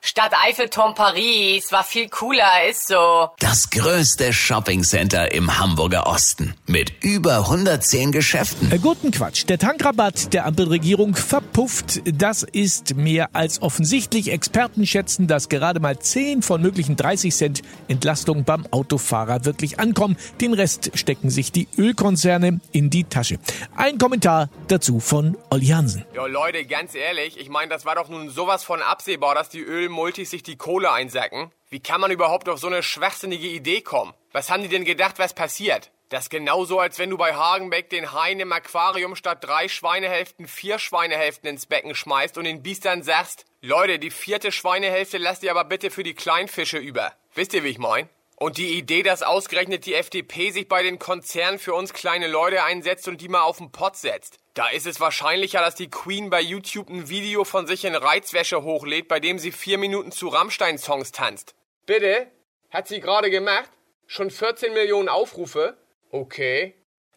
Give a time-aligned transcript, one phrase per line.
[0.00, 3.30] Stadt Eiffelturm Paris war viel cooler, ist so.
[3.40, 8.70] Das größte Shoppingcenter im Hamburger Osten mit über 110 Geschäften.
[8.70, 9.44] Äh, guten Quatsch.
[9.48, 12.00] Der Tankrabatt der Ampelregierung verpufft.
[12.04, 14.30] Das ist mehr als offensichtlich.
[14.30, 20.16] Experten schätzen, dass gerade mal 10 von möglichen 30 Cent Entlastung beim Autofahrer wirklich ankommen.
[20.40, 23.38] Den Rest stecken sich die Ölkonzerne in die Tasche.
[23.76, 26.04] Ein Kommentar dazu von Olli Hansen.
[26.14, 29.60] Ja, Leute, ganz ehrlich, ich meine, das war doch nun sowas von absehbar, dass die
[29.88, 31.50] Ölmultis sich die Kohle einsacken.
[31.70, 34.12] Wie kann man überhaupt auf so eine schwachsinnige Idee kommen?
[34.32, 35.90] Was haben die denn gedacht, was passiert?
[36.10, 40.46] Das ist genauso, als wenn du bei Hagenbeck den Hain im Aquarium statt drei Schweinehälften
[40.46, 45.50] vier Schweinehälften ins Becken schmeißt und den Biestern sagst, Leute, die vierte Schweinehälfte lasst ihr
[45.50, 47.14] aber bitte für die Kleinfische über.
[47.34, 48.10] Wisst ihr, wie ich mein?
[48.36, 52.62] Und die Idee, dass ausgerechnet die FDP sich bei den Konzernen für uns kleine Leute
[52.62, 54.38] einsetzt und die mal auf den Pott setzt.
[54.58, 58.64] Da ist es wahrscheinlicher, dass die Queen bei YouTube ein Video von sich in Reizwäsche
[58.64, 61.54] hochlädt, bei dem sie vier Minuten zu Rammstein-Songs tanzt.
[61.86, 62.26] Bitte?
[62.70, 63.70] Hat sie gerade gemacht?
[64.08, 65.76] Schon 14 Millionen Aufrufe?
[66.10, 66.74] Okay.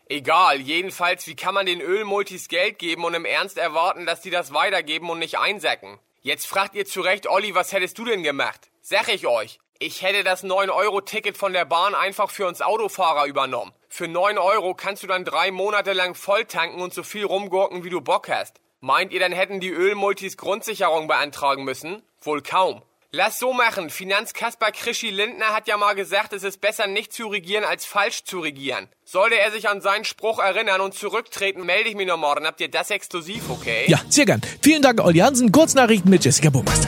[0.07, 4.29] Egal, jedenfalls, wie kann man den Ölmultis Geld geben und im Ernst erwarten, dass die
[4.29, 5.97] das weitergeben und nicht einsacken?
[6.21, 8.69] Jetzt fragt ihr zu Recht, Olli, was hättest du denn gemacht?
[8.81, 9.57] Sag ich euch.
[9.79, 13.73] Ich hätte das 9-Euro-Ticket von der Bahn einfach für uns Autofahrer übernommen.
[13.93, 17.83] Für 9 Euro kannst du dann drei Monate lang voll tanken und so viel rumgurken,
[17.83, 18.61] wie du Bock hast.
[18.79, 22.01] Meint ihr, dann hätten die Ölmultis Grundsicherung beantragen müssen?
[22.21, 22.83] Wohl kaum.
[23.11, 23.89] Lass so machen.
[23.89, 28.23] Finanzkasper Krischi Lindner hat ja mal gesagt, es ist besser nicht zu regieren als falsch
[28.23, 28.87] zu regieren.
[29.03, 32.47] Sollte er sich an seinen Spruch erinnern und zurücktreten, melde ich mich noch morgen.
[32.47, 33.83] Habt ihr das exklusiv, okay?
[33.89, 34.39] Ja, sehr gern.
[34.61, 35.51] Vielen Dank, Olli Hansen.
[35.51, 36.87] Kurznachrichten mit Jessica Burmeister.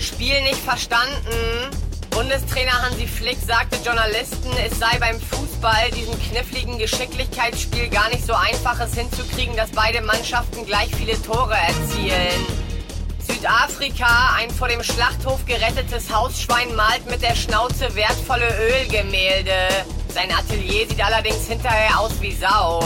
[0.00, 1.85] Spiel nicht verstanden.
[2.16, 8.32] Bundestrainer Hansi Flick sagte Journalisten, es sei beim Fußball, diesem kniffligen Geschicklichkeitsspiel, gar nicht so
[8.32, 12.46] einfach, es hinzukriegen, dass beide Mannschaften gleich viele Tore erzielen.
[13.18, 19.68] Südafrika, ein vor dem Schlachthof gerettetes Hausschwein malt mit der Schnauze wertvolle Ölgemälde.
[20.08, 22.82] Sein Atelier sieht allerdings hinterher aus wie Sau.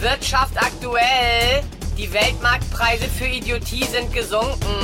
[0.00, 1.64] Wirtschaft aktuell.
[1.96, 4.74] Die Weltmarktpreise für Idiotie sind gesunken.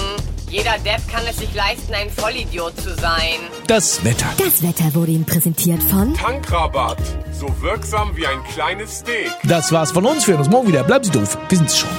[0.49, 3.39] Jeder Depp kann es sich leisten, ein Vollidiot zu sein.
[3.67, 4.27] Das Wetter.
[4.39, 6.99] Das Wetter wurde Ihnen präsentiert von Tankrabatt.
[7.33, 9.31] So wirksam wie ein kleines Steak.
[9.45, 10.27] Das war's von uns.
[10.27, 10.85] Wir hören uns morgen wieder.
[10.85, 11.37] Bleiben Sie doof.
[11.49, 11.91] Wir sind's schon.